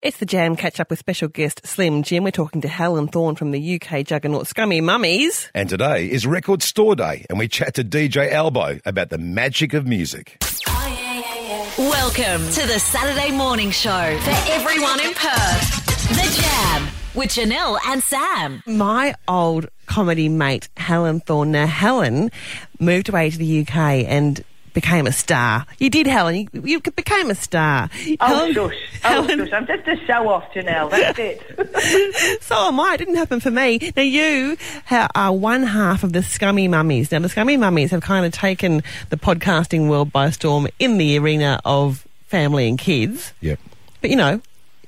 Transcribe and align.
It's 0.00 0.18
the 0.18 0.26
Jam 0.26 0.54
catch 0.54 0.78
up 0.78 0.90
with 0.90 1.00
special 1.00 1.26
guest 1.26 1.66
Slim 1.66 2.04
Jim. 2.04 2.22
We're 2.22 2.30
talking 2.30 2.60
to 2.60 2.68
Helen 2.68 3.08
Thorne 3.08 3.34
from 3.34 3.50
the 3.50 3.80
UK 3.82 4.06
juggernaut 4.06 4.46
Scummy 4.46 4.80
Mummies. 4.80 5.50
And 5.54 5.68
today 5.68 6.08
is 6.08 6.24
Record 6.24 6.62
Store 6.62 6.94
Day, 6.94 7.26
and 7.28 7.36
we 7.36 7.48
chat 7.48 7.74
to 7.74 7.82
DJ 7.82 8.30
Albo 8.30 8.78
about 8.86 9.10
the 9.10 9.18
magic 9.18 9.74
of 9.74 9.88
music. 9.88 10.40
Welcome 11.76 12.42
to 12.52 12.64
the 12.64 12.78
Saturday 12.78 13.36
morning 13.36 13.72
show 13.72 14.18
for 14.20 14.52
everyone 14.52 15.00
in 15.00 15.14
Perth. 15.14 15.86
The 16.10 16.42
Jam 16.42 16.88
with 17.16 17.30
Janelle 17.30 17.80
and 17.86 18.00
Sam. 18.00 18.62
My 18.66 19.16
old 19.26 19.66
comedy 19.86 20.28
mate 20.28 20.68
Helen 20.76 21.18
Thorne. 21.18 21.50
Now 21.50 21.66
Helen 21.66 22.30
moved 22.78 23.08
away 23.08 23.30
to 23.30 23.36
the 23.36 23.62
UK 23.62 23.76
and 24.06 24.44
became 24.80 25.06
a 25.08 25.12
star. 25.12 25.66
You 25.78 25.90
did, 25.90 26.06
Helen. 26.06 26.48
You, 26.52 26.62
you 26.64 26.80
became 26.80 27.30
a 27.30 27.34
star. 27.34 27.90
Oh, 28.20 28.26
Helen, 28.26 28.54
shush. 28.54 28.74
Oh, 29.04 29.08
Helen- 29.08 29.38
shush. 29.40 29.52
I'm 29.52 29.66
just 29.66 29.88
a 29.88 29.96
show 30.06 30.28
off, 30.28 30.44
Janelle. 30.52 30.90
That's 30.90 31.18
it. 31.18 32.38
So 32.42 32.54
am 32.68 32.78
I. 32.80 32.94
It 32.94 32.98
didn't 32.98 33.16
happen 33.16 33.40
for 33.40 33.50
me. 33.50 33.92
Now 33.96 34.02
you 34.02 34.56
are 35.14 35.32
one 35.32 35.62
half 35.64 36.04
of 36.04 36.12
the 36.12 36.22
Scummy 36.22 36.68
Mummies. 36.68 37.10
Now 37.10 37.18
the 37.18 37.28
Scummy 37.28 37.56
Mummies 37.56 37.90
have 37.90 38.02
kind 38.02 38.24
of 38.24 38.32
taken 38.32 38.82
the 39.10 39.16
podcasting 39.16 39.88
world 39.88 40.12
by 40.12 40.30
storm 40.30 40.68
in 40.78 40.98
the 40.98 41.18
arena 41.18 41.60
of 41.64 42.06
family 42.26 42.68
and 42.68 42.78
kids. 42.78 43.32
Yep. 43.40 43.58
But 44.00 44.10
you 44.10 44.16
know, 44.16 44.40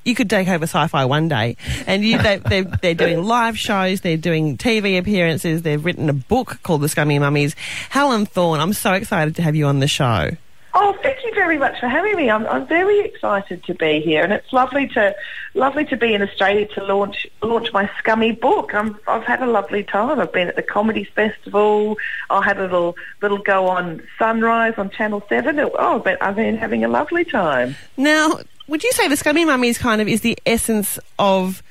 you 0.05 0.15
could 0.15 0.31
take 0.31 0.49
over 0.49 0.65
sci-fi 0.65 1.05
one 1.05 1.29
day, 1.29 1.57
and 1.87 2.05
you, 2.05 2.19
they, 2.19 2.37
they're, 2.39 2.65
they're 2.65 2.95
doing 2.95 3.23
live 3.25 3.59
shows, 3.59 4.01
they're 4.01 4.17
doing 4.17 4.57
TV 4.57 4.99
appearances, 4.99 5.63
they've 5.63 5.85
written 5.85 6.09
a 6.09 6.15
book 6.15 6.59
called 6.63 6.81
The 6.81 6.89
Scummy 6.89 7.19
Mummies. 7.19 7.55
Helen 7.91 8.27
Thorne, 8.27 8.61
I'm 8.61 8.73
so 8.73 8.93
excited 8.93 9.37
to 9.37 9.43
have 9.43 9.55
you 9.55 9.67
on 9.67 9.81
the 9.81 9.89
show. 9.89 10.31
Oh, 10.73 10.97
thank 11.03 11.19
you 11.25 11.35
very 11.35 11.59
much 11.59 11.81
for 11.81 11.89
having 11.89 12.15
me. 12.15 12.31
I'm, 12.31 12.47
I'm 12.47 12.67
very 12.67 13.01
excited 13.01 13.65
to 13.65 13.75
be 13.75 14.01
here, 14.01 14.23
and 14.23 14.33
it's 14.33 14.53
lovely 14.53 14.87
to 14.89 15.15
lovely 15.55 15.85
to 15.87 15.97
be 15.97 16.15
in 16.15 16.23
Australia 16.23 16.67
to 16.75 16.85
launch 16.85 17.27
launch 17.43 17.73
my 17.73 17.91
scummy 17.99 18.31
book. 18.31 18.73
I'm, 18.73 18.97
I've 19.09 19.25
had 19.25 19.43
a 19.43 19.47
lovely 19.47 19.83
time. 19.83 20.21
I've 20.21 20.33
been 20.33 20.47
at 20.47 20.55
the 20.55 20.63
Comedy 20.63 21.05
Festival. 21.05 21.97
I 22.29 22.45
had 22.45 22.59
a 22.59 22.63
little 22.63 22.97
little 23.21 23.39
go 23.39 23.67
on 23.67 24.03
Sunrise 24.17 24.75
on 24.77 24.91
Channel 24.91 25.25
Seven. 25.29 25.59
Oh, 25.59 25.99
but 25.99 26.23
I've 26.23 26.37
been 26.37 26.57
having 26.57 26.85
a 26.85 26.89
lovely 26.89 27.25
time. 27.25 27.75
Now, 27.97 28.39
would 28.71 28.85
you 28.85 28.93
say 28.93 29.09
The 29.09 29.17
Scummy 29.17 29.45
Mummies 29.45 29.77
kind 29.79 30.01
of 30.01 30.09
is 30.09 30.21
the 30.23 30.39
essence 30.47 30.99
of 31.19 31.63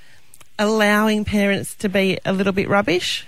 allowing 0.59 1.23
parents 1.25 1.73
to 1.75 1.89
be 1.89 2.19
a 2.25 2.33
little 2.33 2.53
bit 2.53 2.67
rubbish? 2.67 3.25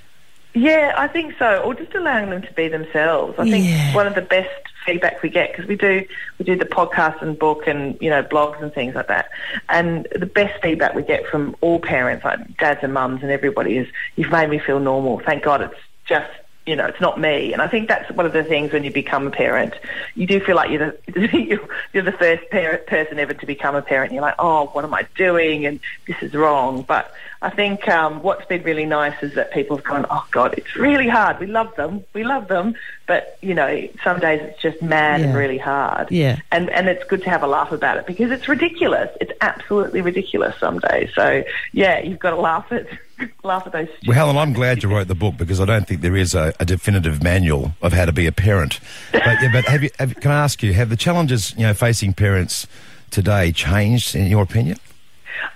Yeah, 0.53 0.93
I 0.97 1.07
think 1.07 1.35
so. 1.39 1.61
Or 1.63 1.73
just 1.73 1.95
allowing 1.95 2.29
them 2.29 2.41
to 2.41 2.53
be 2.53 2.67
themselves. 2.67 3.35
I 3.39 3.49
think 3.49 3.65
Yeah. 3.65 3.95
one 3.95 4.05
of 4.05 4.15
the 4.15 4.21
best 4.21 4.49
feedback 4.85 5.21
we 5.23 5.29
get 5.29 5.51
because 5.53 5.65
we 5.67 5.75
do 5.77 6.05
we 6.39 6.43
do 6.43 6.57
the 6.57 6.65
podcast 6.65 7.21
and 7.21 7.39
book 7.39 7.67
and 7.67 7.97
you 8.01 8.09
know 8.09 8.21
blogs 8.23 8.61
and 8.61 8.73
things 8.73 8.93
like 8.95 9.07
that. 9.07 9.29
And 9.69 10.05
the 10.13 10.25
best 10.25 10.61
feedback 10.61 10.93
we 10.93 11.03
get 11.03 11.25
from 11.27 11.55
all 11.61 11.79
parents, 11.79 12.25
like 12.25 12.57
dads 12.57 12.81
and 12.83 12.93
mums 12.93 13.21
and 13.23 13.31
everybody, 13.31 13.77
is 13.77 13.87
you've 14.17 14.31
made 14.31 14.49
me 14.49 14.59
feel 14.59 14.81
normal. 14.81 15.19
Thank 15.25 15.43
God 15.43 15.61
it's 15.61 15.75
just 16.05 16.29
you 16.65 16.75
know, 16.75 16.85
it's 16.85 17.01
not 17.01 17.19
me. 17.19 17.53
And 17.53 17.61
I 17.61 17.67
think 17.67 17.87
that's 17.87 18.09
one 18.11 18.25
of 18.25 18.33
the 18.33 18.43
things 18.43 18.71
when 18.71 18.83
you 18.83 18.91
become 18.91 19.25
a 19.27 19.31
parent, 19.31 19.73
you 20.15 20.27
do 20.27 20.39
feel 20.39 20.55
like 20.55 20.69
you're 20.69 20.95
the, 21.07 21.29
you're- 21.37 21.67
the 21.93 22.11
first 22.11 22.49
parent, 22.49 22.85
person 22.87 23.19
ever 23.19 23.33
to 23.33 23.45
become 23.45 23.75
a 23.75 23.81
parent. 23.81 24.13
You're 24.13 24.21
like, 24.21 24.35
oh, 24.39 24.67
what 24.67 24.83
am 24.83 24.93
I 24.93 25.07
doing? 25.15 25.65
And 25.65 25.79
this 26.07 26.17
is 26.21 26.33
wrong. 26.33 26.83
But 26.83 27.11
I 27.41 27.49
think 27.49 27.87
um, 27.87 28.21
what's 28.21 28.45
been 28.45 28.61
really 28.63 28.85
nice 28.85 29.21
is 29.23 29.33
that 29.35 29.51
people 29.51 29.77
have 29.77 29.85
gone, 29.85 30.05
oh, 30.09 30.25
God, 30.31 30.53
it's 30.57 30.75
really 30.75 31.07
hard. 31.07 31.39
We 31.39 31.47
love 31.47 31.75
them. 31.75 32.03
We 32.13 32.23
love 32.23 32.47
them. 32.47 32.75
But, 33.07 33.37
you 33.41 33.55
know, 33.55 33.87
some 34.03 34.19
days 34.19 34.41
it's 34.43 34.61
just 34.61 34.81
mad 34.81 35.21
and 35.21 35.35
really 35.35 35.57
hard. 35.57 36.11
Yeah. 36.11 36.37
And, 36.51 36.69
and 36.69 36.87
it's 36.87 37.03
good 37.05 37.23
to 37.23 37.29
have 37.29 37.41
a 37.43 37.47
laugh 37.47 37.71
about 37.71 37.97
it 37.97 38.05
because 38.05 38.31
it's 38.31 38.47
ridiculous. 38.47 39.09
It's 39.19 39.31
absolutely 39.41 40.01
ridiculous 40.01 40.55
some 40.59 40.79
days. 40.79 41.09
So, 41.15 41.43
yeah, 41.73 41.99
you've 41.99 42.19
got 42.19 42.31
to 42.31 42.37
laugh 42.39 42.71
at, 42.71 42.87
laugh 43.43 43.65
at 43.65 43.73
those 43.73 43.87
Well, 44.05 44.15
Helen, 44.15 44.37
I'm 44.37 44.53
glad 44.53 44.83
you 44.83 44.89
wrote 44.89 45.07
the 45.07 45.15
book 45.15 45.37
because 45.37 45.59
I 45.59 45.65
don't 45.65 45.87
think 45.87 46.01
there 46.01 46.15
is 46.15 46.35
a, 46.35 46.53
a 46.59 46.65
definitive 46.65 47.23
manual 47.23 47.73
of 47.81 47.93
how 47.93 48.05
to 48.05 48.11
be 48.11 48.27
a 48.27 48.31
parent. 48.31 48.79
But, 49.11 49.23
yeah, 49.23 49.49
but 49.51 49.65
have 49.65 49.83
you, 49.83 49.89
have, 49.99 50.15
can 50.15 50.31
I 50.31 50.43
ask 50.43 50.61
you, 50.63 50.73
have 50.73 50.89
the 50.89 50.97
challenges 50.97 51.53
you 51.57 51.63
know 51.63 51.73
facing 51.73 52.13
parents 52.13 52.67
today 53.09 53.51
changed 53.51 54.15
in 54.15 54.27
your 54.27 54.43
opinion? 54.43 54.77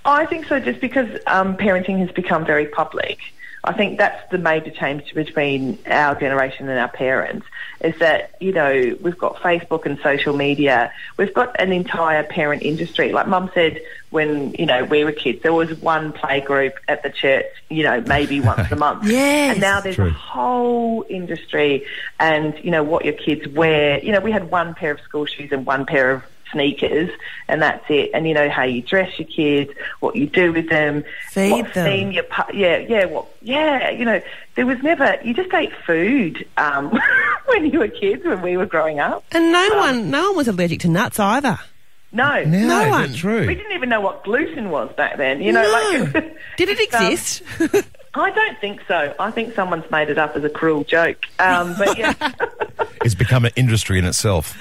I 0.04 0.26
think 0.26 0.46
so, 0.46 0.60
just 0.60 0.82
because 0.82 1.08
um, 1.28 1.58
parenting 1.58 2.00
has 2.00 2.12
become 2.12 2.46
very 2.46 2.68
public. 2.68 3.20
I 3.66 3.74
think 3.74 3.98
that's 3.98 4.30
the 4.32 4.38
major 4.38 4.72
change 4.72 5.14
between 5.14 5.80
our 5.88 6.16
generation 6.16 6.70
and 6.70 6.80
our 6.80 6.88
parents 6.88 7.46
is 7.82 7.98
that, 8.00 8.36
you 8.40 8.52
know, 8.52 8.98
we've 9.02 9.18
got 9.18 9.36
Facebook 9.38 9.86
and 9.86 10.00
social 10.00 10.36
media. 10.36 10.94
We've 11.18 11.34
got 11.34 11.60
an 11.60 11.72
entire 11.72 12.24
parent 12.24 12.64
industry. 12.64 13.12
Like 13.12 13.28
mum 13.28 13.50
said 13.54 13.82
when, 14.12 14.54
you 14.54 14.66
know, 14.66 14.84
we 14.86 15.04
were 15.04 15.12
kids, 15.12 15.42
there 15.44 15.54
was 15.54 15.74
one 15.82 16.14
play 16.14 16.42
group 16.42 16.76
at 16.88 17.04
the 17.04 17.10
church, 17.10 17.46
you 17.70 17.84
know, 17.84 18.02
maybe 18.02 18.40
once 18.40 18.72
a 18.72 18.76
month. 18.86 19.06
Yes. 19.06 19.54
And 19.54 19.62
now 19.62 19.82
there's 19.82 19.96
True. 19.96 20.08
a 20.08 20.12
whole 20.12 21.06
industry 21.10 21.86
and, 22.20 22.58
you 22.64 22.72
know, 22.72 22.84
what 22.84 23.04
your 23.04 23.16
kids 23.16 23.48
wear. 23.48 24.04
You 24.04 24.12
know, 24.12 24.20
we 24.20 24.32
had 24.32 24.50
one 24.52 24.74
pair 24.76 24.92
of 24.92 25.02
school 25.02 25.26
shoes 25.26 25.52
and 25.52 25.66
one 25.66 25.86
pair 25.86 26.12
of 26.12 26.24
sneakers 26.56 27.10
and 27.50 27.62
that's 27.62 27.84
it 27.90 28.10
and 28.14 28.26
you 28.28 28.34
know 28.34 28.48
how 28.50 28.64
you 28.64 28.82
dress 28.82 29.12
your 29.20 29.28
kids 29.28 29.70
what 30.00 30.16
you 30.16 30.26
do 30.26 30.54
with 30.54 30.70
them 30.70 31.04
Feed 31.32 31.52
what 31.52 31.74
them. 31.74 31.86
theme 31.86 32.12
you 32.14 32.24
pu- 32.24 32.56
yeah 32.56 32.78
yeah 32.78 33.04
what 33.06 33.28
yeah 33.42 33.90
you 33.90 34.06
know 34.06 34.22
there 34.56 34.66
was 34.66 34.82
never 34.82 35.18
you 35.22 35.34
just 35.34 35.54
ate 35.54 35.74
food 35.86 36.48
um 36.56 36.98
when 37.48 37.70
you 37.70 37.80
were 37.80 37.90
kids 37.90 38.24
when 38.24 38.42
we 38.42 38.56
were 38.56 38.66
growing 38.66 39.00
up 39.02 39.26
And 39.34 39.52
no 39.52 39.68
one, 39.76 40.10
no 40.10 40.30
one 40.30 40.38
was 40.38 40.48
allergic 40.48 40.80
to 40.82 40.88
nuts 40.88 41.20
either. 41.20 41.60
no 42.14 42.44
No 42.46 42.90
one. 42.90 43.14
true. 43.14 43.46
we 43.46 43.56
didn't 43.56 43.74
even 43.74 43.90
know 43.90 44.00
what 44.00 44.24
gluten 44.24 44.70
was 44.70 44.90
back 44.96 45.18
then 45.18 45.42
you 45.42 45.52
know 45.52 45.62
no. 45.62 46.04
like 46.14 46.38
Did 46.58 46.70
it 46.70 46.94
Um, 46.94 47.04
exist? 47.12 47.44
I 48.18 48.32
don't 48.32 48.58
think 48.62 48.80
so 48.88 49.14
I 49.20 49.30
think 49.30 49.56
someone's 49.56 49.92
made 49.92 50.10
it 50.10 50.18
up 50.18 50.38
as 50.38 50.44
a 50.46 50.50
cruel 50.50 50.86
joke 50.86 51.18
um 51.40 51.76
but 51.78 51.98
yeah 51.98 52.14
It's 53.04 53.14
become 53.14 53.46
an 53.46 53.52
industry 53.56 54.00
in 54.00 54.06
itself. 54.06 54.58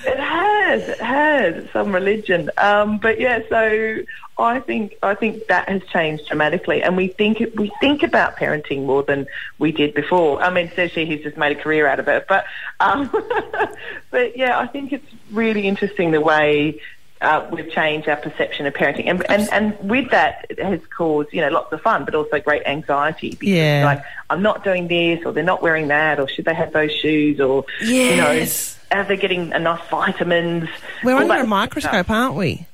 Has, 0.74 0.88
it 0.88 1.00
has. 1.00 1.70
Some 1.70 1.94
religion. 1.94 2.50
Um, 2.56 2.98
but 2.98 3.20
yeah, 3.20 3.40
so 3.48 4.02
I 4.38 4.58
think 4.58 4.96
I 5.02 5.14
think 5.14 5.46
that 5.46 5.68
has 5.68 5.82
changed 5.84 6.26
dramatically, 6.26 6.82
and 6.82 6.96
we 6.96 7.08
think 7.08 7.38
we 7.54 7.70
think 7.80 8.02
about 8.02 8.36
parenting 8.36 8.84
more 8.84 9.04
than 9.04 9.26
we 9.58 9.70
did 9.70 9.94
before. 9.94 10.42
I 10.42 10.50
mean, 10.50 10.66
especially 10.66 11.06
he's 11.06 11.22
just 11.22 11.36
made 11.36 11.56
a 11.56 11.60
career 11.60 11.86
out 11.86 12.00
of 12.00 12.08
it. 12.08 12.26
But 12.28 12.44
um, 12.80 13.08
but 14.10 14.36
yeah, 14.36 14.58
I 14.58 14.66
think 14.66 14.92
it's 14.92 15.06
really 15.30 15.68
interesting 15.68 16.10
the 16.10 16.20
way. 16.20 16.80
Uh, 17.24 17.48
we've 17.50 17.70
changed 17.70 18.08
our 18.08 18.16
perception 18.16 18.66
of 18.66 18.74
parenting, 18.74 19.08
and, 19.08 19.24
and 19.30 19.48
and 19.52 19.90
with 19.90 20.10
that, 20.10 20.46
it 20.50 20.58
has 20.58 20.80
caused 20.96 21.32
you 21.32 21.40
know 21.40 21.48
lots 21.48 21.72
of 21.72 21.80
fun, 21.80 22.04
but 22.04 22.14
also 22.14 22.38
great 22.40 22.62
anxiety. 22.66 23.30
Because 23.30 23.48
Yeah. 23.48 23.82
like 23.84 24.02
I'm 24.30 24.42
not 24.42 24.62
doing 24.62 24.88
this, 24.88 25.24
or 25.24 25.32
they're 25.32 25.42
not 25.42 25.62
wearing 25.62 25.88
that, 25.88 26.20
or 26.20 26.28
should 26.28 26.44
they 26.44 26.54
have 26.54 26.72
those 26.72 26.92
shoes, 26.92 27.40
or 27.40 27.64
you 27.82 28.16
know, 28.16 28.30
Yes. 28.32 28.78
are 28.92 29.04
they 29.04 29.16
getting 29.16 29.52
enough 29.52 29.88
vitamins? 29.90 30.68
We're 31.02 31.12
All 31.14 31.20
under 31.22 31.28
that 31.28 31.38
a 31.38 31.40
stuff. 31.40 31.48
microscope, 31.48 32.10
aren't 32.10 32.34
we? 32.34 32.66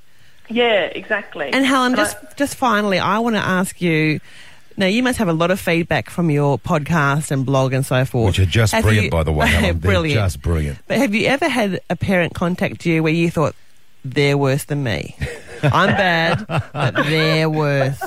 Yeah, 0.49 0.83
exactly. 0.87 1.51
And 1.53 1.65
Helen, 1.65 1.93
I- 1.95 1.97
just 1.97 2.17
just 2.37 2.55
finally, 2.57 2.99
I 2.99 3.19
want 3.21 3.37
to 3.37 3.43
ask 3.43 3.81
you. 3.81 4.21
Now, 4.77 4.87
you 4.87 5.03
must 5.03 5.19
have 5.19 5.29
a 5.29 5.33
lot 5.35 5.51
of 5.51 5.61
feedback 5.61 6.09
from 6.09 6.31
your 6.31 6.59
podcast 6.59 7.31
and 7.31 7.45
blog 7.45 7.75
and 7.75 7.85
so 7.85 8.05
forth. 8.07 8.29
Which 8.29 8.39
are 8.39 8.47
just 8.47 8.73
Have 8.73 8.83
brilliant, 8.85 9.07
you- 9.07 9.11
by 9.11 9.25
the 9.25 9.33
way, 9.33 9.47
Helen. 9.49 9.63
They're 9.63 9.75
brilliant. 9.75 10.15
just 10.19 10.41
brilliant. 10.41 10.79
But 10.89 10.97
have 10.99 11.15
you 11.15 11.27
ever 11.27 11.49
had 11.49 11.81
a 11.91 11.97
parent 11.97 12.33
contact 12.35 12.87
you 12.87 13.03
where 13.03 13.13
you 13.13 13.31
thought 13.31 13.55
they're 14.05 14.39
worse 14.39 14.65
than 14.65 14.83
me? 14.83 15.17
I'm 15.63 15.91
bad, 15.91 16.47
but 16.73 16.95
they're 16.95 17.51
worse. 17.51 18.03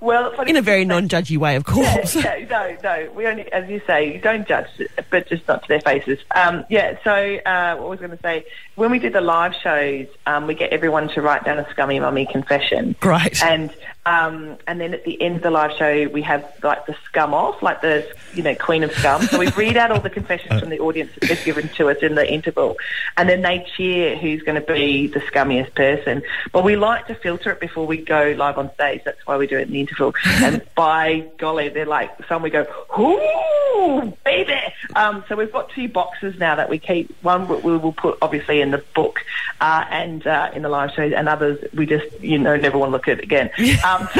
well, 0.00 0.32
funny 0.34 0.50
In 0.50 0.56
a 0.56 0.62
very 0.62 0.84
non-judgy 0.84 1.36
way, 1.38 1.54
of 1.56 1.64
course. 1.64 2.16
Yeah, 2.16 2.44
no, 2.50 2.76
no. 2.82 3.12
We 3.14 3.26
only, 3.26 3.50
as 3.52 3.68
you 3.70 3.80
say, 3.86 4.12
you 4.12 4.20
don't 4.20 4.46
judge, 4.46 4.66
but 5.10 5.28
just 5.28 5.46
not 5.46 5.62
to 5.62 5.68
their 5.68 5.80
faces. 5.80 6.18
Um, 6.34 6.64
yeah. 6.68 6.98
So 7.04 7.12
uh, 7.12 7.76
what 7.76 7.88
was 7.88 7.98
going 8.00 8.10
to 8.10 8.18
say? 8.22 8.44
When 8.74 8.90
we 8.90 8.98
did 8.98 9.12
the 9.12 9.20
live 9.20 9.54
shows, 9.54 10.06
um, 10.26 10.46
we 10.46 10.54
get 10.54 10.72
everyone 10.72 11.08
to 11.10 11.22
write 11.22 11.44
down 11.44 11.58
a 11.58 11.70
scummy 11.70 12.00
mummy 12.00 12.26
confession. 12.26 12.96
Great. 13.00 13.42
And 13.44 13.72
um, 14.04 14.56
and 14.66 14.80
then 14.80 14.94
at 14.94 15.04
the 15.04 15.20
end 15.22 15.36
of 15.36 15.42
the 15.42 15.50
live 15.50 15.76
show, 15.76 16.08
we 16.08 16.22
have 16.22 16.44
like 16.64 16.86
the 16.86 16.96
scum 17.04 17.32
off, 17.32 17.62
like 17.62 17.82
the 17.82 18.04
you 18.34 18.42
know 18.42 18.54
queen 18.56 18.82
of 18.82 18.90
scum. 18.92 19.22
So 19.22 19.38
we 19.38 19.46
read 19.50 19.76
out 19.76 19.92
all 19.92 20.00
the 20.00 20.10
confessions 20.10 20.58
from 20.58 20.70
the 20.70 20.80
audience 20.80 21.12
that 21.14 21.28
they've 21.28 21.44
given 21.44 21.68
to 21.76 21.88
us 21.88 21.98
in 21.98 22.16
the 22.16 22.28
interval, 22.28 22.76
and 23.16 23.28
then 23.28 23.42
they 23.42 23.64
cheer 23.76 24.16
who's 24.16 24.42
going 24.42 24.60
to 24.60 24.72
be 24.72 25.06
the 25.06 25.20
scummiest 25.20 25.76
person. 25.76 26.22
But 26.50 26.64
we 26.64 26.74
like 26.74 27.06
to 27.06 27.14
filter 27.14 27.52
it 27.52 27.60
before 27.60 27.86
we 27.86 27.98
go 27.98 28.34
live 28.36 28.58
on 28.58 28.74
stage. 28.74 29.02
That's 29.04 29.24
why 29.24 29.36
we 29.36 29.46
do 29.46 29.56
it 29.56 29.68
in 29.68 29.72
the 29.72 29.80
interval. 29.80 30.14
and 30.26 30.62
by 30.74 31.30
golly, 31.38 31.68
they're 31.68 31.86
like 31.86 32.10
some 32.28 32.42
we 32.42 32.50
go, 32.50 32.66
ooh, 32.98 34.12
baby. 34.24 34.58
Um, 34.96 35.22
so 35.28 35.36
we've 35.36 35.52
got 35.52 35.70
two 35.70 35.88
boxes 35.88 36.36
now 36.40 36.56
that 36.56 36.68
we 36.68 36.78
keep. 36.78 37.14
One 37.22 37.46
we 37.46 37.54
we 37.54 37.76
will 37.76 37.92
put 37.92 38.18
obviously 38.20 38.62
in 38.62 38.72
the 38.72 38.82
book 38.96 39.20
uh, 39.60 39.84
and 39.90 40.26
uh, 40.26 40.50
in 40.52 40.62
the 40.62 40.68
live 40.68 40.90
show, 40.90 41.02
and 41.02 41.28
others 41.28 41.64
we 41.72 41.86
just 41.86 42.20
you 42.20 42.38
know 42.38 42.56
never 42.56 42.76
want 42.78 42.88
to 42.88 42.92
look 42.94 43.06
at 43.06 43.22
again. 43.22 43.48
Um, 43.84 43.91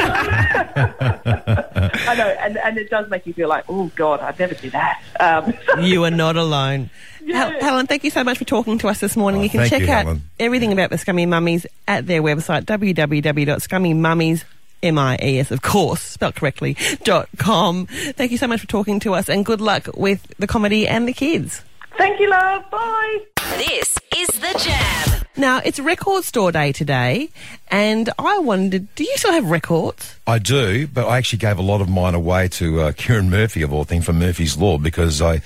I 2.05 2.15
know, 2.17 2.27
and, 2.39 2.57
and 2.57 2.77
it 2.77 2.89
does 2.89 3.09
make 3.09 3.25
you 3.25 3.33
feel 3.33 3.47
like, 3.49 3.65
oh 3.69 3.91
God, 3.95 4.19
I'd 4.21 4.37
never 4.39 4.53
do 4.55 4.69
that. 4.71 5.01
Um, 5.19 5.53
You 5.83 6.03
are 6.05 6.11
not 6.11 6.35
alone. 6.37 6.89
Yeah. 7.23 7.49
Hel- 7.51 7.61
Helen, 7.61 7.87
thank 7.87 8.03
you 8.03 8.09
so 8.09 8.23
much 8.23 8.37
for 8.37 8.45
talking 8.45 8.77
to 8.79 8.87
us 8.89 8.99
this 8.99 9.15
morning. 9.15 9.41
Oh, 9.41 9.43
you 9.45 9.49
can 9.49 9.67
check 9.69 9.81
you, 9.81 9.89
out 9.91 10.03
Helen. 10.05 10.23
everything 10.39 10.73
about 10.73 10.89
the 10.89 10.97
Scummy 10.97 11.25
Mummies 11.25 11.65
at 11.87 12.05
their 12.07 12.21
website, 12.21 12.63
www.scummymummies, 12.65 14.43
M-I-E-S, 14.83 15.51
of 15.51 15.61
course, 15.61 16.01
spelled 16.01 16.35
correctly, 16.35 16.75
dot 17.03 17.29
com. 17.37 17.85
Thank 17.87 18.31
you 18.31 18.37
so 18.37 18.47
much 18.47 18.59
for 18.61 18.67
talking 18.67 18.99
to 19.01 19.13
us 19.13 19.29
and 19.29 19.45
good 19.45 19.61
luck 19.61 19.87
with 19.95 20.25
the 20.39 20.47
comedy 20.47 20.85
and 20.87 21.07
the 21.07 21.13
kids. 21.13 21.61
thank 21.97 22.19
you, 22.19 22.29
love. 22.29 22.69
Bye. 22.69 23.19
This 23.57 23.97
is 24.17 24.27
The 24.27 24.59
Jam. 24.59 25.22
Now, 25.35 25.61
it's 25.65 25.79
Record 25.79 26.23
Store 26.25 26.51
Day 26.51 26.71
today, 26.71 27.29
and 27.69 28.07
I 28.19 28.37
wondered, 28.37 28.93
do 28.93 29.03
you 29.03 29.17
still 29.17 29.31
have 29.31 29.49
records? 29.49 30.15
I 30.27 30.37
do, 30.37 30.85
but 30.85 31.07
I 31.07 31.17
actually 31.17 31.39
gave 31.39 31.57
a 31.57 31.63
lot 31.63 31.81
of 31.81 31.89
mine 31.89 32.13
away 32.13 32.47
to 32.49 32.81
uh, 32.81 32.91
Kieran 32.91 33.31
Murphy 33.31 33.63
of 33.63 33.73
all 33.73 33.83
things 33.83 34.05
from 34.05 34.19
Murphy's 34.19 34.55
Law 34.57 34.77
because 34.77 35.23
I, 35.23 35.41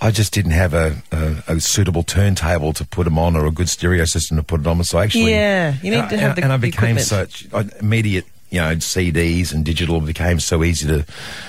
I 0.00 0.12
just 0.12 0.32
didn't 0.32 0.52
have 0.52 0.74
a, 0.74 0.94
a, 1.10 1.54
a 1.56 1.60
suitable 1.60 2.04
turntable 2.04 2.72
to 2.74 2.84
put 2.84 3.02
them 3.02 3.18
on 3.18 3.34
or 3.34 3.46
a 3.46 3.50
good 3.50 3.68
stereo 3.68 4.04
system 4.04 4.36
to 4.36 4.44
put 4.44 4.60
it 4.60 4.66
on. 4.68 4.82
So 4.84 4.98
I 4.98 5.04
actually, 5.04 5.32
Yeah, 5.32 5.74
you 5.82 5.90
need 5.90 5.98
and 5.98 6.10
to 6.10 6.18
have 6.18 6.36
the- 6.36 6.44
and 6.44 6.52
I 6.52 6.56
became 6.56 6.96
equipment. 6.96 7.06
such 7.06 7.46
I, 7.52 7.64
immediate. 7.80 8.26
You 8.50 8.60
know, 8.60 8.74
CDs 8.76 9.54
and 9.54 9.64
digital 9.64 9.98
became 10.02 10.38
so 10.38 10.62
easy 10.62 10.86
to 10.86 11.06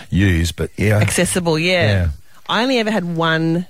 use, 0.09 0.53
but 0.53 0.71
yeah, 0.77 0.99
Accessible, 0.99 1.59
yeah. 1.59 1.83
Yeah. 1.91 2.07
I 2.47 2.63
only 2.63 2.77
ever 2.79 2.91
had 2.91 3.03
one 3.03 3.67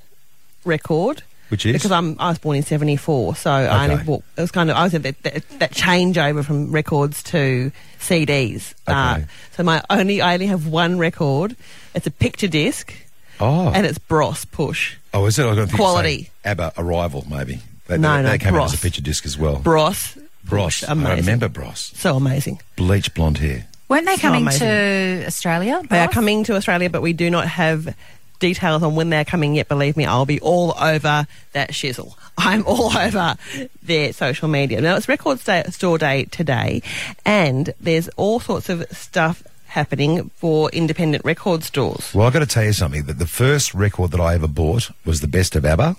record. 0.65 1.23
Which 1.53 1.67
is 1.67 1.73
Because 1.73 1.91
I'm, 1.91 2.15
I 2.19 2.29
was 2.29 2.39
born 2.39 2.57
in 2.57 2.63
'74, 2.63 3.35
so 3.35 3.51
I 3.51 3.87
only 3.87 4.03
bought. 4.03 4.23
It 4.35 4.41
was 4.41 4.49
kind 4.49 4.71
of 4.71 4.75
I 4.75 4.83
was 4.85 4.95
at 4.95 5.03
that, 5.03 5.21
that, 5.21 5.49
that 5.59 5.71
changeover 5.71 6.43
from 6.43 6.71
records 6.71 7.21
to 7.23 7.71
CDs. 7.99 8.73
Uh, 8.87 9.19
so 9.55 9.61
my 9.61 9.83
only 9.91 10.19
I 10.19 10.33
only 10.33 10.47
have 10.47 10.65
one 10.65 10.97
record. 10.97 11.55
It's 11.93 12.07
a 12.07 12.11
picture 12.11 12.47
disc, 12.47 12.91
oh, 13.39 13.69
and 13.69 13.85
it's 13.85 13.99
Bros 13.99 14.45
Push. 14.45 14.95
oh, 15.13 15.27
is 15.27 15.37
it? 15.37 15.43
I 15.43 15.49
was 15.49 15.55
gonna 15.57 15.67
think 15.67 15.77
Quality. 15.79 16.15
you 16.15 16.25
ABBA 16.43 16.73
Arrival, 16.79 17.23
maybe. 17.29 17.59
That, 17.85 17.99
No, 17.99 18.13
that, 18.15 18.21
no, 18.23 18.29
that 18.29 18.39
came 18.39 18.55
out 18.55 18.65
as 18.65 18.73
a 18.73 18.77
picture 18.79 19.01
disc 19.03 19.27
as 19.27 19.37
well. 19.37 19.57
Bros, 19.59 20.17
Bros, 20.43 20.79
Push. 20.79 20.89
I 20.89 21.15
remember 21.15 21.49
Bros. 21.49 21.91
So 21.95 22.15
amazing. 22.15 22.61
Bleach 22.77 23.13
blonde 23.13 23.37
hair. 23.37 23.67
Weren't 23.89 24.07
they 24.07 24.15
So 24.15 24.21
coming 24.21 24.41
amazing. 24.43 24.67
to 24.67 25.23
Australia? 25.27 25.83
They 25.87 25.99
are 25.99 26.07
coming 26.07 26.45
to 26.45 26.55
Australia, 26.55 26.89
but 26.89 27.03
we 27.03 27.13
do 27.13 27.29
not 27.29 27.47
have 27.47 27.95
details 28.39 28.83
on 28.83 28.95
when 28.95 29.09
they're 29.09 29.25
coming 29.25 29.55
yet. 29.55 29.67
Believe 29.67 29.95
me, 29.97 30.05
I'll 30.05 30.25
be 30.25 30.39
all 30.41 30.73
over 30.79 31.27
that 31.53 31.71
shizzle. 31.71 32.15
I'm 32.37 32.65
all 32.65 32.95
over 32.97 33.35
their 33.83 34.11
social 34.13 34.47
media. 34.47 34.81
Now, 34.81 34.95
it's 34.95 35.07
Record 35.07 35.39
Store 35.39 35.97
Day 35.97 36.25
today, 36.25 36.81
and 37.25 37.73
there's 37.79 38.09
all 38.09 38.39
sorts 38.39 38.69
of 38.69 38.85
stuff 38.91 39.43
happening 39.67 40.29
for 40.35 40.69
independent 40.71 41.25
record 41.25 41.63
stores. 41.63 42.11
Well, 42.13 42.27
I've 42.27 42.33
got 42.33 42.39
to 42.39 42.45
tell 42.45 42.63
you 42.63 42.73
something. 42.73 43.03
That 43.05 43.19
the 43.19 43.27
first 43.27 43.73
record 43.73 44.11
that 44.11 44.19
I 44.19 44.35
ever 44.35 44.47
bought 44.47 44.91
was 45.05 45.21
the 45.21 45.27
best 45.27 45.55
of 45.55 45.65
ABBA. 45.65 45.95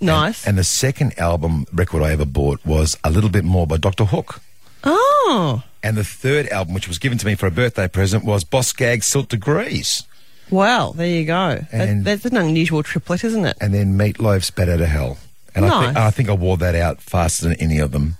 Nice. 0.00 0.44
And, 0.44 0.50
and 0.50 0.58
the 0.58 0.64
second 0.64 1.18
album 1.18 1.66
record 1.72 2.02
I 2.02 2.12
ever 2.12 2.24
bought 2.26 2.64
was 2.64 2.96
a 3.02 3.10
little 3.10 3.30
bit 3.30 3.44
more 3.44 3.66
by 3.66 3.76
Dr. 3.78 4.04
Hook. 4.04 4.40
oh, 4.84 5.62
And 5.82 5.96
the 5.96 6.04
third 6.04 6.48
album, 6.48 6.74
which 6.74 6.86
was 6.88 6.98
given 6.98 7.18
to 7.18 7.26
me 7.26 7.34
for 7.34 7.46
a 7.46 7.50
birthday 7.50 7.88
present, 7.88 8.24
was 8.24 8.44
Boz 8.44 8.68
Scaggs 8.68 9.06
Silk 9.06 9.28
Degrees. 9.28 10.04
Well, 10.50 10.92
there 10.92 11.06
you 11.06 11.24
go. 11.24 11.64
That, 11.72 12.04
that's 12.04 12.24
an 12.24 12.36
unusual 12.36 12.82
triplet, 12.82 13.24
isn't 13.24 13.44
it? 13.44 13.56
And 13.60 13.74
then 13.74 13.98
Meatloaf's 13.98 14.50
Bat 14.50 14.68
Out 14.68 14.80
of 14.80 14.88
Hell. 14.88 15.18
And 15.54 15.64
I, 15.64 15.68
think, 15.68 15.94
Nice. 15.94 16.06
I 16.06 16.10
think 16.10 16.28
I 16.28 16.32
wore 16.32 16.56
that 16.58 16.74
out 16.74 17.00
faster 17.00 17.48
than 17.48 17.54
any 17.60 17.78
of 17.78 17.90
them. 17.92 18.16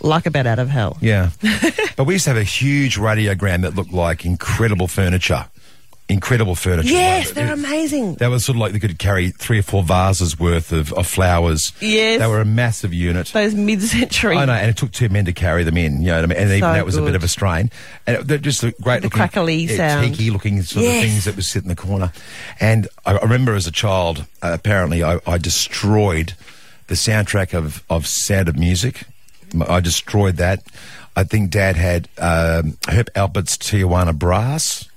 Like 0.00 0.26
a 0.26 0.30
bat 0.30 0.46
out 0.46 0.58
of 0.58 0.68
hell. 0.68 0.98
Yeah. 1.00 1.30
but 1.96 2.04
we 2.04 2.14
used 2.14 2.24
to 2.24 2.30
have 2.30 2.36
a 2.36 2.42
huge 2.44 2.96
radiogram 2.98 3.62
that 3.62 3.74
looked 3.74 3.92
like 3.92 4.24
incredible 4.24 4.86
furniture. 4.86 5.46
Incredible 6.10 6.54
furniture. 6.54 6.88
Yes, 6.88 7.32
they're 7.32 7.52
amazing. 7.52 8.14
That 8.14 8.28
was 8.28 8.42
sort 8.42 8.56
of 8.56 8.60
like 8.60 8.72
they 8.72 8.78
could 8.78 8.98
carry 8.98 9.28
three 9.30 9.58
or 9.58 9.62
four 9.62 9.82
vases 9.82 10.38
worth 10.38 10.72
of, 10.72 10.90
of 10.94 11.06
flowers. 11.06 11.74
Yes. 11.80 12.18
They 12.20 12.26
were 12.26 12.40
a 12.40 12.46
massive 12.46 12.94
unit. 12.94 13.26
Those 13.34 13.54
mid-century. 13.54 14.34
I 14.34 14.46
know, 14.46 14.54
and 14.54 14.70
it 14.70 14.76
took 14.78 14.90
two 14.90 15.10
men 15.10 15.26
to 15.26 15.34
carry 15.34 15.64
them 15.64 15.76
in. 15.76 16.00
You 16.00 16.06
know 16.08 16.14
what 16.22 16.24
I 16.24 16.26
mean? 16.28 16.38
And 16.38 16.50
even 16.50 16.72
that 16.72 16.86
was 16.86 16.96
a 16.96 17.02
bit 17.02 17.14
of 17.14 17.22
a 17.24 17.28
strain. 17.28 17.70
And 18.06 18.16
it, 18.16 18.26
they're 18.26 18.38
just 18.38 18.62
a 18.64 18.70
great 18.80 19.02
The 19.02 19.08
looking, 19.08 19.10
crackly 19.18 19.66
sound. 19.66 20.14
tiki 20.16 20.30
looking 20.30 20.62
sort 20.62 20.84
Yes. 20.86 21.04
of 21.04 21.10
things 21.10 21.24
that 21.26 21.36
would 21.36 21.44
sit 21.44 21.62
in 21.62 21.68
the 21.68 21.76
corner. 21.76 22.10
And 22.58 22.88
I, 23.04 23.12
I 23.16 23.22
remember 23.22 23.54
as 23.54 23.66
a 23.66 23.70
child, 23.72 24.24
uh, 24.40 24.50
apparently, 24.54 25.04
I, 25.04 25.20
I 25.26 25.36
destroyed 25.36 26.32
the 26.86 26.94
soundtrack 26.94 27.52
of 27.52 27.84
of 27.90 28.06
Sound 28.06 28.48
of 28.48 28.58
Music. 28.58 29.02
I 29.68 29.80
destroyed 29.80 30.36
that. 30.38 30.62
I 31.14 31.24
think 31.24 31.50
Dad 31.50 31.76
had 31.76 32.08
um, 32.16 32.78
Herb 32.88 33.10
Alpert's 33.14 33.58
Tijuana 33.58 34.18
Brass 34.18 34.87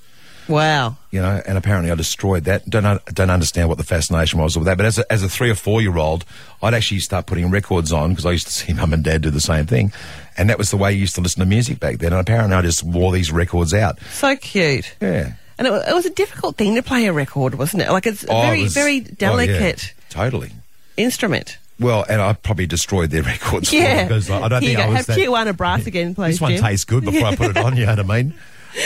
Wow. 0.52 0.98
you 1.10 1.22
know, 1.22 1.42
and 1.48 1.58
apparently 1.58 1.90
I 1.92 1.96
destroyed 1.96 2.44
that. 2.44 2.70
Don't 2.70 3.04
don't 3.06 3.30
understand 3.30 3.70
what 3.70 3.78
the 3.80 3.84
fascination 3.84 4.40
was 4.40 4.56
with 4.58 4.66
that. 4.66 4.78
But 4.78 4.86
as 4.86 5.00
a, 5.00 5.12
as 5.12 5.24
a 5.24 5.30
three 5.30 5.50
or 5.50 5.56
four 5.56 5.82
year 5.82 5.98
old, 5.98 6.26
I'd 6.62 6.74
actually 6.74 7.00
start 7.00 7.26
putting 7.26 7.50
records 7.50 7.92
on 7.92 8.10
because 8.12 8.26
I 8.26 8.32
used 8.32 8.48
to 8.48 8.54
see 8.54 8.74
mum 8.80 8.94
and 8.94 9.04
dad 9.04 9.22
do 9.24 9.30
the 9.32 9.40
same 9.42 9.66
thing, 9.66 9.92
and 10.38 10.50
that 10.50 10.58
was 10.58 10.70
the 10.70 10.78
way 10.78 10.94
you 10.94 11.00
used 11.00 11.16
to 11.16 11.22
listen 11.22 11.40
to 11.40 11.46
music 11.48 11.80
back 11.80 11.98
then. 11.98 12.12
And 12.14 12.22
apparently 12.22 12.56
I 12.56 12.62
just 12.62 12.84
wore 12.84 13.12
these 13.12 13.32
records 13.32 13.74
out. 13.74 14.00
So 14.12 14.36
cute. 14.36 14.94
Yeah, 15.02 15.34
And 15.58 15.68
it, 15.68 15.72
it 15.88 15.94
was 15.96 16.06
a 16.06 16.10
difficult 16.12 16.58
thing 16.58 16.76
to 16.76 16.84
play 16.84 17.06
a 17.08 17.14
record, 17.14 17.56
wasn't 17.56 17.82
it? 17.84 17.90
Like 17.90 18.06
it's 18.06 18.24
a 18.24 18.28
Oh, 18.32 18.40
it 18.42 18.46
very, 18.46 18.64
was- 18.64 18.74
very 18.74 18.98
oh, 19.00 19.06
yeah, 19.06 19.12
delicate 19.18 19.94
totally. 20.10 20.52
instrument. 20.98 21.58
Well, 21.80 22.06
and 22.08 22.22
I 22.22 22.34
probably 22.34 22.68
destroyed 22.68 23.10
their 23.10 23.24
records. 23.34 23.74
Yeah. 23.74 24.04
because 24.04 24.30
I 24.30 24.48
don't 24.48 24.62
Here 24.62 24.72
you 24.72 24.78
think. 24.78 24.80
I 24.90 24.92
Have 24.98 25.08
was 25.08 25.16
that. 25.16 25.18
Tijuana 25.18 25.58
Brass 25.58 25.88
again, 25.88 26.14
please, 26.14 26.34
This 26.36 26.42
one 26.42 26.52
Jim. 26.52 26.62
tastes 26.62 26.86
good 26.86 27.04
before 27.06 27.26
I 27.26 27.36
put 27.36 27.50
it 27.52 27.58
on. 27.58 27.76
You 27.76 27.88
know 27.88 27.96
what 27.96 28.12
I 28.12 28.22
mean? 28.24 28.34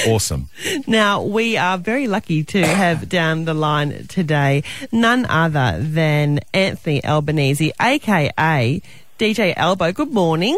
Awesome. 0.07 0.49
Now, 0.87 1.23
we 1.23 1.57
are 1.57 1.77
very 1.77 2.07
lucky 2.07 2.43
to 2.45 2.65
have 2.65 3.09
down 3.09 3.45
the 3.45 3.53
line 3.53 4.07
today 4.07 4.63
none 4.91 5.25
other 5.25 5.77
than 5.79 6.39
Anthony 6.53 7.03
Albanese, 7.03 7.71
aka 7.79 8.81
DJ 9.19 9.55
Albo. 9.55 9.91
Good 9.91 10.11
morning. 10.11 10.57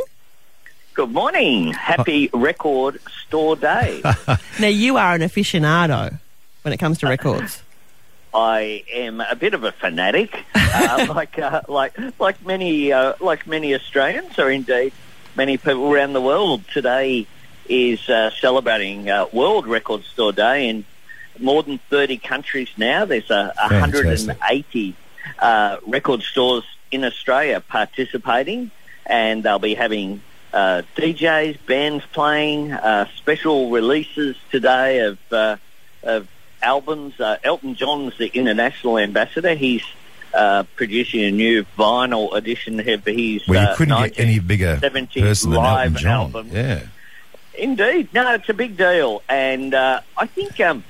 Good 0.93 1.11
morning. 1.11 1.73
Happy 1.73 2.29
Record 2.33 2.99
Store 3.27 3.55
Day. 3.55 4.01
Now, 4.59 4.67
you 4.67 4.97
are 4.97 5.13
an 5.13 5.21
aficionado 5.21 6.19
when 6.63 6.73
it 6.73 6.77
comes 6.77 6.97
to 6.99 7.07
records. 7.07 7.61
I 8.33 8.83
am 8.93 9.21
a 9.21 9.35
bit 9.35 9.53
of 9.53 9.63
a 9.63 9.71
fanatic, 9.71 10.43
uh, 10.55 11.07
like 11.15 11.39
uh, 11.39 11.61
like 11.67 11.97
like 12.19 12.45
many 12.45 12.91
uh, 12.91 13.13
like 13.19 13.47
many 13.47 13.73
Australians, 13.73 14.37
or 14.37 14.49
indeed 14.51 14.91
many 15.35 15.57
people 15.57 15.91
around 15.93 16.13
the 16.13 16.21
world. 16.21 16.63
Today 16.73 17.27
is 17.69 18.07
uh, 18.09 18.31
celebrating 18.31 19.09
uh, 19.09 19.25
World 19.31 19.67
Record 19.67 20.03
Store 20.03 20.31
Day 20.31 20.69
in 20.69 20.85
more 21.39 21.63
than 21.63 21.79
thirty 21.89 22.17
countries 22.17 22.69
now. 22.77 23.05
There's 23.05 23.29
a 23.29 23.53
180 23.57 24.95
uh, 25.39 25.77
record 25.85 26.21
stores 26.23 26.63
in 26.91 27.03
Australia 27.03 27.61
participating, 27.61 28.71
and 29.05 29.43
they'll 29.43 29.59
be 29.59 29.75
having 29.75 30.21
uh, 30.53 30.81
DJs, 30.95 31.57
bands 31.65 32.03
playing, 32.13 32.71
uh, 32.71 33.07
special 33.17 33.69
releases 33.69 34.35
today 34.51 34.99
of 34.99 35.19
uh, 35.31 35.57
of 36.03 36.27
albums. 36.61 37.19
Uh, 37.19 37.37
Elton 37.43 37.75
John's 37.75 38.17
the 38.17 38.27
international 38.27 38.97
ambassador. 38.97 39.53
He's 39.53 39.83
uh, 40.33 40.63
producing 40.75 41.23
a 41.23 41.31
new 41.31 41.65
vinyl 41.77 42.33
edition 42.35 42.79
of 42.79 42.85
his 42.85 43.47
Well, 43.47 43.61
you 43.61 43.67
uh, 43.69 43.75
couldn't 43.75 43.97
get 44.03 44.19
any 44.19 44.39
bigger 44.39 44.77
1970 44.81 45.21
person 45.21 45.51
than 45.51 45.63
Elton 45.63 45.95
John. 45.95 46.21
album. 46.21 46.49
Yeah. 46.51 46.83
Indeed, 47.57 48.13
no, 48.13 48.33
it's 48.35 48.47
a 48.49 48.53
big 48.53 48.77
deal, 48.77 49.23
and 49.27 49.73
uh, 49.73 50.01
I 50.15 50.27
think 50.27 50.59
um, 50.59 50.83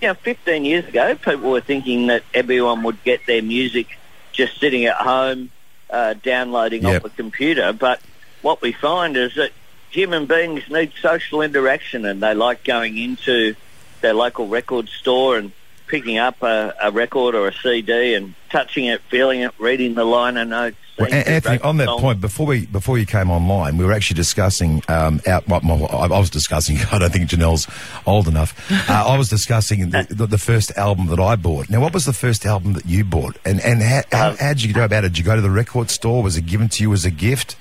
you 0.00 0.08
know, 0.08 0.14
15 0.14 0.64
years 0.64 0.86
ago, 0.86 1.14
people 1.16 1.50
were 1.50 1.60
thinking 1.60 2.06
that 2.08 2.22
everyone 2.32 2.82
would 2.84 3.02
get 3.02 3.26
their 3.26 3.42
music 3.42 3.98
just 4.32 4.58
sitting 4.58 4.84
at 4.84 4.96
home, 4.96 5.50
uh, 5.90 6.14
downloading 6.14 6.82
Yep. 6.84 7.04
off 7.04 7.12
a 7.12 7.16
computer. 7.16 7.72
But 7.72 8.00
what 8.40 8.62
we 8.62 8.72
find 8.72 9.16
is 9.16 9.34
that 9.34 9.52
human 9.90 10.26
beings 10.26 10.62
need 10.70 10.92
social 11.00 11.42
interaction, 11.42 12.04
and 12.04 12.22
they 12.22 12.34
like 12.34 12.64
going 12.64 12.98
into 12.98 13.54
their 14.00 14.14
local 14.14 14.46
record 14.48 14.88
store 14.88 15.38
and 15.38 15.52
picking 15.86 16.18
up 16.18 16.42
a, 16.42 16.74
a 16.82 16.90
record 16.90 17.34
or 17.34 17.48
a 17.48 17.52
CD 17.54 18.14
and 18.14 18.34
touching 18.50 18.86
it, 18.86 19.00
feeling 19.02 19.40
it, 19.40 19.52
reading 19.58 19.94
the 19.94 20.04
liner 20.04 20.44
notes. 20.44 20.76
Well, 20.98 21.12
Anthony, 21.12 21.40
favorite 21.40 21.62
on 21.62 21.76
that 21.78 21.88
point, 21.88 22.20
before 22.20 22.46
we 22.46 22.66
before 22.66 22.98
you 22.98 23.06
came 23.06 23.30
online, 23.30 23.78
we 23.78 23.84
were 23.84 23.92
actually 23.92 24.16
discussing 24.16 24.82
um, 24.88 25.20
out. 25.26 25.48
My, 25.48 25.60
my, 25.60 25.74
I 25.74 26.06
I 26.06 26.18
was 26.18 26.30
discussing. 26.30 26.78
I 26.92 26.98
don't 26.98 27.10
think 27.12 27.30
Janelle's 27.30 27.66
old 28.06 28.28
enough. 28.28 28.70
Uh, 28.90 29.06
I 29.08 29.16
was 29.16 29.28
discussing 29.28 29.90
the, 29.90 30.06
the, 30.10 30.26
the 30.26 30.38
first 30.38 30.70
album 30.76 31.06
that 31.06 31.18
I 31.20 31.36
bought. 31.36 31.70
Now, 31.70 31.80
what 31.80 31.94
was 31.94 32.04
the 32.04 32.12
first 32.12 32.44
album 32.44 32.74
that 32.74 32.84
you 32.86 33.04
bought? 33.04 33.38
And 33.44 33.60
and 33.60 33.82
how, 33.82 34.02
how, 34.12 34.28
Um, 34.30 34.36
how 34.36 34.48
did 34.52 34.62
you 34.62 34.74
go 34.74 34.84
about 34.84 35.04
it? 35.04 35.08
Did 35.08 35.18
you 35.18 35.24
go 35.24 35.34
to 35.34 35.42
the 35.42 35.50
record 35.50 35.90
store? 35.90 36.22
Was 36.22 36.36
it 36.36 36.46
given 36.46 36.68
to 36.68 36.82
you 36.82 36.92
as 36.92 37.04
a 37.04 37.10
gift? 37.10 37.56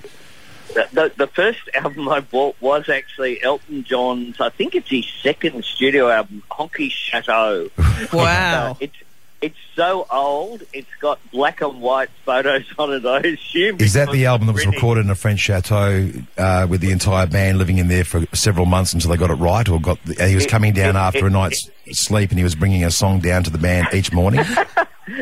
The, 0.73 0.87
the, 0.93 1.11
the 1.17 1.27
first 1.27 1.59
album 1.73 2.07
I 2.07 2.21
bought 2.21 2.55
was 2.61 2.87
actually 2.87 3.43
Elton 3.43 3.83
John's. 3.83 4.39
I 4.39 4.49
think 4.49 4.73
it's 4.73 4.89
his 4.89 5.05
second 5.21 5.65
studio 5.65 6.09
album, 6.09 6.43
Honky 6.51 6.89
Chateau. 6.89 7.69
Wow. 8.13 8.71
Uh, 8.71 8.73
it's 8.79 8.95
it's 9.41 9.57
so 9.75 10.05
old. 10.11 10.63
It's 10.73 10.89
got 10.99 11.19
black 11.31 11.61
and 11.61 11.81
white 11.81 12.09
photos 12.25 12.63
on 12.79 12.93
it. 12.93 13.05
I 13.05 13.19
assume. 13.19 13.79
Is 13.81 13.93
that 13.93 14.11
the 14.11 14.25
album 14.27 14.47
that 14.47 14.53
was 14.53 14.65
recorded 14.67 15.05
in 15.05 15.09
a 15.11 15.15
French 15.15 15.39
chateau 15.39 16.11
uh, 16.37 16.67
with 16.69 16.81
the 16.81 16.91
entire 16.91 17.25
band 17.27 17.57
living 17.57 17.77
in 17.79 17.87
there 17.87 18.03
for 18.03 18.25
several 18.33 18.65
months 18.65 18.93
until 18.93 19.09
they 19.11 19.17
got 19.17 19.29
it 19.31 19.35
right, 19.35 19.67
or 19.67 19.79
got? 19.81 19.97
The, 20.05 20.27
he 20.27 20.35
was 20.35 20.45
It- 20.45 20.49
coming 20.49 20.73
down 20.73 20.95
it- 20.95 20.99
after 20.99 21.25
a 21.25 21.29
it- 21.29 21.33
night's 21.33 21.69
sleep, 21.91 22.29
and 22.29 22.37
he 22.39 22.43
was 22.43 22.55
bringing 22.55 22.83
a 22.83 22.91
song 22.91 23.19
down 23.19 23.43
to 23.43 23.49
the 23.49 23.57
band 23.57 23.87
each 23.93 24.11
morning. 24.13 24.45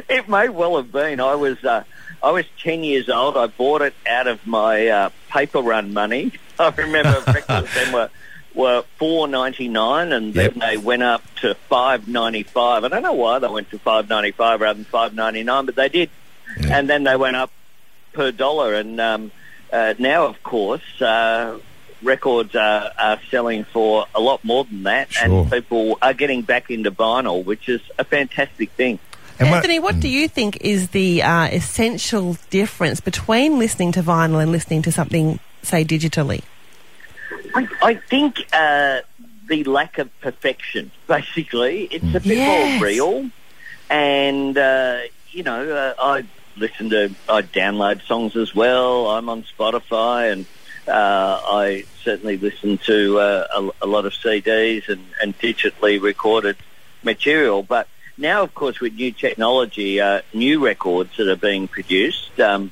It 0.08 0.28
may 0.30 0.50
well 0.50 0.76
have 0.76 0.92
been. 0.92 1.20
I 1.20 1.34
was 1.36 1.64
uh, 1.64 1.84
I 2.22 2.30
was 2.32 2.46
ten 2.62 2.84
years 2.84 3.10
old. 3.10 3.38
I 3.38 3.48
bought 3.48 3.82
it 3.82 3.94
out 4.08 4.28
of 4.28 4.46
my 4.46 4.88
uh, 4.88 5.10
paper 5.30 5.60
run 5.62 5.94
money. 5.94 6.34
I 6.60 6.70
remember 6.70 7.24
records 7.26 7.74
then 7.74 7.94
were 7.94 8.10
were 8.56 8.84
four 8.98 9.28
ninety 9.28 9.68
nine, 9.68 10.12
and 10.12 10.36
Yep. 10.36 10.54
then 10.56 10.60
they 10.70 10.78
went 10.78 11.04
up 11.04 11.24
to 11.42 11.56
five 11.70 12.08
ninety 12.08 12.44
five. 12.44 12.84
I 12.84 12.88
don't 12.88 13.04
know 13.04 13.14
why 13.14 13.40
they 13.40 13.48
went 13.48 13.70
to 13.72 13.80
five 13.80 14.10
ninety 14.10 14.32
five 14.32 14.62
rather 14.62 14.76
than 14.78 14.86
five 14.86 15.14
ninety 15.14 15.44
nine, 15.44 15.66
but 15.66 15.76
they 15.76 15.90
did. 15.90 16.10
Yeah. 16.60 16.78
And 16.80 16.90
then 16.90 17.04
they 17.04 17.16
went 17.16 17.36
up 17.36 17.52
per 18.14 18.32
dollar, 18.32 18.74
and 18.74 19.00
um, 19.00 19.32
uh, 19.72 19.94
now, 20.00 20.26
of 20.26 20.42
course. 20.44 21.02
Uh, 21.02 21.60
Records 22.02 22.56
are, 22.56 22.92
are 22.98 23.20
selling 23.30 23.66
for 23.66 24.06
a 24.16 24.22
lot 24.22 24.42
more 24.46 24.64
than 24.64 24.84
that, 24.84 25.12
Sure. 25.12 25.42
and 25.42 25.52
people 25.52 25.98
are 26.02 26.14
getting 26.14 26.44
back 26.44 26.72
into 26.72 26.92
vinyl, 26.92 27.44
which 27.44 27.68
is 27.68 27.82
a 27.98 28.06
fantastic 28.06 28.72
thing. 28.72 29.00
And 29.38 29.50
what- 29.50 29.58
Anthony, 29.58 29.80
what 29.80 30.00
do 30.00 30.08
you 30.08 30.30
think 30.30 30.56
is 30.62 30.92
the 30.92 31.22
uh, 31.24 31.48
essential 31.48 32.38
difference 32.50 33.02
between 33.02 33.60
listening 33.60 33.92
to 33.92 34.02
vinyl 34.02 34.42
and 34.42 34.50
listening 34.50 34.82
to 34.84 34.94
something, 34.94 35.42
say, 35.62 35.84
digitally? 35.84 36.42
I, 37.56 37.68
I 37.82 37.94
think 37.96 38.46
uh, 38.54 39.02
the 39.48 39.64
lack 39.66 39.98
of 39.98 40.10
perfection, 40.22 40.92
basically, 41.08 41.84
it's 41.86 42.16
a 42.16 42.20
bit 42.20 42.38
Yes. 42.38 42.48
more 42.48 42.80
real. 42.80 43.30
And, 43.90 44.58
uh, 44.58 45.00
you 45.32 45.44
know, 45.44 45.70
uh, 45.70 45.94
I 46.00 46.26
listen 46.56 46.90
to, 46.92 47.14
I 47.28 47.42
download 47.42 48.06
songs 48.06 48.36
as 48.36 48.54
well. 48.54 49.08
I'm 49.10 49.30
on 49.30 49.44
Spotify 49.44 50.32
and 50.32 50.46
uh, 50.88 51.42
I 51.44 51.86
certainly 52.04 52.38
listen 52.38 52.78
to 52.86 53.20
uh, 53.20 53.48
a, 53.82 53.86
a 53.86 53.88
lot 53.88 54.06
of 54.06 54.14
CDs 54.14 54.90
and, 54.90 55.04
and 55.22 55.38
digitally 55.40 56.02
recorded 56.02 56.58
material. 57.04 57.64
But 57.64 57.88
now, 58.18 58.44
of 58.44 58.54
course, 58.54 58.80
with 58.80 58.94
new 58.94 59.12
technology, 59.12 60.02
uh, 60.02 60.22
new 60.34 60.64
records 60.64 61.16
that 61.18 61.28
are 61.28 61.36
being 61.36 61.68
produced, 61.68 62.40
um, 62.40 62.72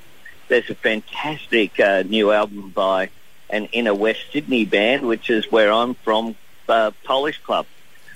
there's 0.49 0.69
a 0.69 0.75
fantastic 0.75 1.79
uh, 1.79 2.03
new 2.03 2.31
album 2.31 2.69
by 2.69 3.09
an 3.49 3.65
inner 3.71 3.93
West 3.93 4.25
Sydney 4.31 4.65
band, 4.65 5.07
which 5.07 5.29
is 5.29 5.51
where 5.51 5.71
I'm 5.71 5.93
from, 5.95 6.35
uh, 6.67 6.91
Polish 7.03 7.39
Club. 7.39 7.65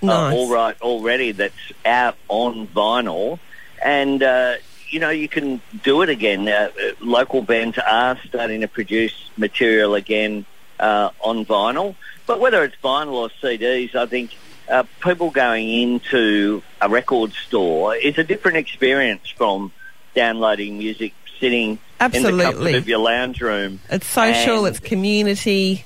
Nice. 0.02 0.34
Uh, 0.34 0.36
all 0.36 0.50
right, 0.50 0.82
already 0.82 1.32
that's 1.32 1.72
out 1.86 2.18
on 2.28 2.68
vinyl, 2.68 3.40
and 3.84 4.22
uh, 4.24 4.56
you 4.90 5.00
know 5.00 5.12
you 5.12 5.28
can 5.28 5.62
do 5.84 6.02
it 6.02 6.10
again. 6.10 6.48
Uh, 6.48 6.72
uh, 6.72 6.92
local 7.00 7.42
bands 7.44 7.78
are 7.78 8.18
starting 8.26 8.62
to 8.62 8.68
produce 8.68 9.14
material 9.38 9.94
again 9.94 10.46
uh, 10.80 11.12
on 11.22 11.46
vinyl, 11.46 11.96
but 12.26 12.40
whether 12.40 12.64
it's 12.64 12.76
vinyl 12.84 13.14
or 13.14 13.30
CDs, 13.30 13.94
I 13.94 14.08
think 14.08 14.36
uh, 14.68 14.84
people 15.02 15.30
going 15.30 15.70
into 15.70 16.64
a 16.82 16.90
record 16.90 17.34
store 17.34 17.96
is 17.96 18.18
a 18.18 18.24
different 18.24 18.58
experience 18.58 19.30
from 19.30 19.72
downloading 20.16 20.80
music 20.80 21.14
sitting 21.40 21.78
in 22.02 22.24
the 22.24 22.30
comfort 22.30 22.46
Absolutely. 22.46 22.74
of 22.76 22.88
your 22.88 23.00
lounge 23.00 23.42
room. 23.42 23.80
It's 23.90 24.08
social, 24.08 24.66
And- 24.66 24.76
it's 24.76 24.80
community, 24.86 25.86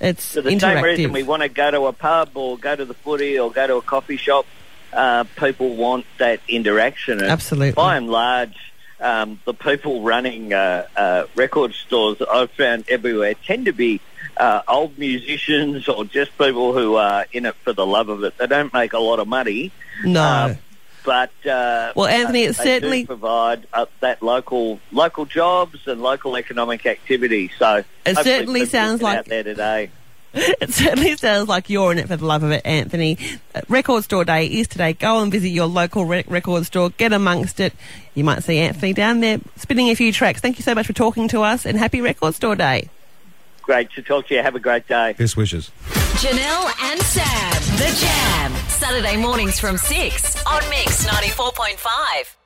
it's 0.00 0.34
for 0.34 0.40
the 0.42 0.58
same 0.58 0.82
reason 0.82 1.12
we 1.12 1.22
want 1.22 1.42
to 1.42 1.48
go 1.48 1.70
to 1.70 1.86
a 1.86 1.92
pub 1.92 2.30
or 2.34 2.58
go 2.58 2.74
to 2.74 2.84
the 2.84 2.94
footy 2.94 3.38
or 3.38 3.50
go 3.52 3.66
to 3.66 3.76
a 3.76 3.82
coffee 3.82 4.16
shop, 4.16 4.46
uh, 4.92 5.24
people 5.36 5.76
want 5.76 6.04
that 6.18 6.40
interaction. 6.48 7.20
And 7.20 7.30
Absolutely. 7.30 7.72
By 7.72 7.96
and 7.96 8.10
large, 8.10 8.72
um, 9.00 9.40
the 9.44 9.54
people 9.54 10.02
running 10.02 10.52
uh, 10.52 10.86
uh, 10.96 11.24
record 11.34 11.72
stores 11.74 12.18
I've 12.30 12.50
found 12.52 12.84
everywhere 12.88 13.34
tend 13.46 13.66
to 13.66 13.72
be 13.72 14.00
uh, 14.36 14.62
old 14.68 14.98
musicians 14.98 15.88
or 15.88 16.04
just 16.04 16.36
people 16.38 16.72
who 16.72 16.96
are 16.96 17.26
in 17.32 17.46
it 17.46 17.54
for 17.64 17.72
the 17.72 17.86
love 17.86 18.08
of 18.08 18.24
it. 18.24 18.36
They 18.38 18.46
don't 18.46 18.72
make 18.72 18.92
a 18.92 18.98
lot 18.98 19.18
of 19.18 19.28
money. 19.28 19.72
no. 20.04 20.56
But 21.04 21.30
uh, 21.46 21.92
Well, 21.96 22.06
Anthony, 22.06 22.46
uh, 22.46 22.50
it 22.50 22.56
certainly- 22.56 23.02
do 23.02 23.06
provide 23.08 23.66
uh, 23.72 23.86
that 24.00 24.22
local 24.22 24.78
local 24.92 25.24
jobs 25.26 25.80
and 25.86 26.00
local 26.02 26.36
economic 26.36 26.86
activity. 26.86 27.50
So 27.58 27.82
It 28.06 28.16
certainly 28.18 28.66
sounds 28.66 29.02
like- 29.02 29.18
out 29.18 29.26
there 29.26 29.42
today. 29.42 29.90
It 30.34 30.72
certainly 30.72 31.14
sounds 31.18 31.46
like 31.46 31.68
you're 31.68 31.92
in 31.92 31.98
it 31.98 32.08
for 32.08 32.16
the 32.16 32.24
love 32.24 32.42
of 32.42 32.52
it, 32.52 32.62
Anthony. 32.64 33.18
Uh, 33.54 33.60
Record 33.68 34.04
Store 34.04 34.24
Day 34.24 34.46
is 34.46 34.66
today. 34.66 34.94
Go 34.94 35.20
and 35.20 35.30
visit 35.30 35.48
your 35.50 35.66
local 35.66 36.06
re- 36.06 36.24
record 36.26 36.64
store. 36.64 36.88
Get 36.88 37.12
amongst 37.12 37.60
it. 37.60 37.74
You 38.14 38.24
might 38.24 38.42
see 38.42 38.56
Anthony 38.56 38.94
down 38.94 39.20
there 39.20 39.40
spinning 39.56 39.90
a 39.90 39.94
few 39.94 40.10
tracks. 40.10 40.40
Thank 40.40 40.58
you 40.58 40.62
so 40.62 40.74
much 40.74 40.86
for 40.86 40.94
talking 40.94 41.28
to 41.28 41.42
us 41.42 41.66
and 41.66 41.76
happy 41.78 42.00
Record 42.00 42.34
Store 42.34 42.56
Day. 42.56 42.88
Great 43.60 43.90
to 43.90 44.00
talk 44.00 44.28
to 44.28 44.34
you. 44.34 44.40
Have 44.42 44.54
a 44.54 44.60
great 44.60 44.88
day. 44.88 45.12
Best 45.18 45.36
wishes. 45.36 45.70
Janelle 46.20 46.70
and 46.90 47.00
Sam. 47.02 47.52
The 47.78 47.90
Jam. 48.00 48.52
Saturday 48.68 49.16
mornings 49.16 49.58
from 49.58 49.76
6 49.76 50.46
on 50.46 50.62
Mix 50.68 51.06
94.5. 51.06 52.41